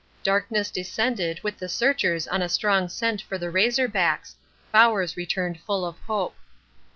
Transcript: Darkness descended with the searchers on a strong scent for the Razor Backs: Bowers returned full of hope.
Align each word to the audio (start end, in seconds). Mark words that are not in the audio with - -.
Darkness 0.23 0.71
descended 0.71 1.39
with 1.43 1.59
the 1.59 1.69
searchers 1.69 2.27
on 2.27 2.41
a 2.41 2.49
strong 2.49 2.89
scent 2.89 3.21
for 3.21 3.37
the 3.37 3.51
Razor 3.51 3.87
Backs: 3.87 4.35
Bowers 4.71 5.15
returned 5.15 5.59
full 5.59 5.85
of 5.85 5.95
hope. 6.07 6.35